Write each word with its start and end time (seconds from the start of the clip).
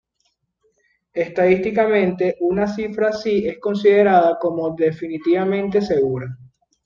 Estadísticamente, 1.13 2.35
una 2.39 2.65
cifra 2.65 3.09
así 3.09 3.47
es 3.47 3.59
considerada 3.59 4.39
como 4.39 4.73
definitivamente 4.73 5.79
segura. 5.79 6.35